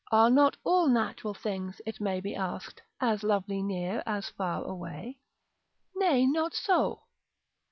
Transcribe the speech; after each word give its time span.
Are 0.11 0.31
not 0.31 0.57
all 0.63 0.87
natural 0.87 1.35
things, 1.35 1.79
it 1.85 2.01
may 2.01 2.21
be 2.21 2.33
asked, 2.33 2.81
as 2.99 3.21
lovely 3.21 3.61
near 3.61 4.01
as 4.07 4.29
far 4.29 4.63
away? 4.63 5.19
Nay, 5.95 6.25
not 6.25 6.55
so. 6.55 7.03